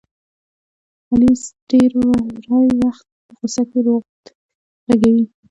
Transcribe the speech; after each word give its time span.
علي 1.11 1.31
ډېری 1.69 2.01
وخت 2.85 3.05
په 3.25 3.31
غوسه 3.37 3.63
کې 3.69 3.79
روض 3.85 4.23
غږوي. 4.87 5.25